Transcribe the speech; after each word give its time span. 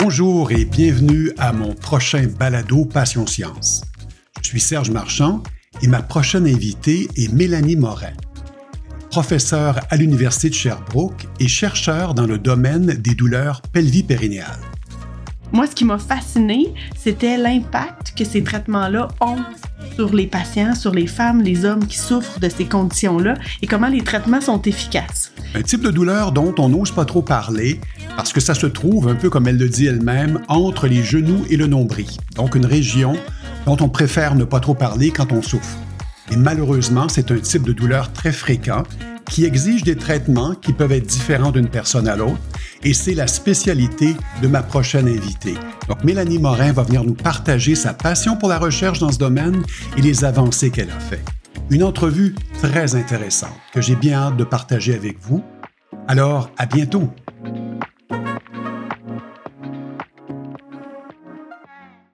Bonjour 0.00 0.52
et 0.52 0.64
bienvenue 0.64 1.32
à 1.38 1.52
mon 1.52 1.74
prochain 1.74 2.28
balado 2.38 2.84
Passion 2.84 3.26
Science. 3.26 3.82
Je 4.40 4.46
suis 4.46 4.60
Serge 4.60 4.90
Marchand 4.90 5.42
et 5.82 5.88
ma 5.88 6.02
prochaine 6.02 6.46
invitée 6.46 7.08
est 7.16 7.32
Mélanie 7.32 7.74
Morin. 7.74 8.12
Professeure 9.10 9.80
à 9.90 9.96
l'Université 9.96 10.50
de 10.50 10.54
Sherbrooke 10.54 11.26
et 11.40 11.48
chercheur 11.48 12.14
dans 12.14 12.26
le 12.26 12.38
domaine 12.38 12.86
des 12.86 13.16
douleurs 13.16 13.60
pelvipérinéales. 13.72 14.60
Moi, 15.50 15.66
ce 15.66 15.74
qui 15.74 15.84
m'a 15.84 15.98
fasciné, 15.98 16.72
c'était 16.96 17.36
l'impact 17.36 18.16
que 18.16 18.24
ces 18.24 18.44
traitements-là 18.44 19.08
ont 19.20 19.42
sur 19.96 20.14
les 20.14 20.28
patients, 20.28 20.76
sur 20.76 20.94
les 20.94 21.08
femmes, 21.08 21.42
les 21.42 21.64
hommes 21.64 21.84
qui 21.84 21.98
souffrent 21.98 22.38
de 22.38 22.48
ces 22.48 22.66
conditions-là 22.66 23.34
et 23.62 23.66
comment 23.66 23.88
les 23.88 24.02
traitements 24.02 24.40
sont 24.40 24.62
efficaces. 24.62 25.27
Un 25.54 25.62
type 25.62 25.82
de 25.82 25.90
douleur 25.90 26.32
dont 26.32 26.54
on 26.58 26.68
n'ose 26.68 26.90
pas 26.90 27.04
trop 27.04 27.22
parler 27.22 27.80
parce 28.16 28.32
que 28.32 28.40
ça 28.40 28.54
se 28.54 28.66
trouve, 28.66 29.08
un 29.08 29.14
peu 29.14 29.30
comme 29.30 29.48
elle 29.48 29.56
le 29.56 29.68
dit 29.68 29.86
elle-même, 29.86 30.40
entre 30.48 30.86
les 30.86 31.02
genoux 31.02 31.44
et 31.48 31.56
le 31.56 31.66
nombril. 31.66 32.08
Donc 32.34 32.54
une 32.54 32.66
région 32.66 33.16
dont 33.64 33.76
on 33.80 33.88
préfère 33.88 34.34
ne 34.34 34.44
pas 34.44 34.60
trop 34.60 34.74
parler 34.74 35.10
quand 35.10 35.32
on 35.32 35.40
souffre. 35.40 35.78
Et 36.30 36.36
malheureusement, 36.36 37.08
c'est 37.08 37.30
un 37.30 37.38
type 37.38 37.62
de 37.62 37.72
douleur 37.72 38.12
très 38.12 38.32
fréquent 38.32 38.82
qui 39.30 39.44
exige 39.44 39.82
des 39.82 39.96
traitements 39.96 40.54
qui 40.54 40.72
peuvent 40.72 40.92
être 40.92 41.06
différents 41.06 41.50
d'une 41.50 41.68
personne 41.68 42.08
à 42.08 42.16
l'autre. 42.16 42.38
Et 42.82 42.94
c'est 42.94 43.14
la 43.14 43.26
spécialité 43.26 44.16
de 44.42 44.48
ma 44.48 44.62
prochaine 44.62 45.08
invitée. 45.08 45.54
Donc, 45.88 46.04
Mélanie 46.04 46.38
Morin 46.38 46.72
va 46.72 46.82
venir 46.82 47.04
nous 47.04 47.14
partager 47.14 47.74
sa 47.74 47.94
passion 47.94 48.36
pour 48.36 48.48
la 48.48 48.58
recherche 48.58 48.98
dans 49.00 49.12
ce 49.12 49.18
domaine 49.18 49.62
et 49.96 50.02
les 50.02 50.24
avancées 50.24 50.70
qu'elle 50.70 50.90
a 50.90 51.00
fait. 51.00 51.22
Une 51.70 51.82
entrevue 51.82 52.34
très 52.62 52.94
intéressante 52.94 53.52
que 53.74 53.82
j'ai 53.82 53.94
bien 53.94 54.18
hâte 54.18 54.36
de 54.38 54.44
partager 54.44 54.94
avec 54.94 55.18
vous. 55.20 55.44
Alors, 56.06 56.50
à 56.56 56.64
bientôt! 56.64 57.10